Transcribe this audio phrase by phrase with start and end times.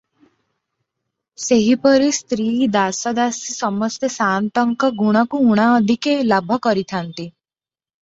[1.47, 7.33] ସେହିପରି ସ୍ତ୍ରୀ, ଦାସ ଦାସୀ ସମସ୍ତେ ସାଆନ୍ତଙ୍କ ଗୁଣକୁ ଉଣା ଅଧିକରେ ଲାଭ କରିଥାନ୍ତି।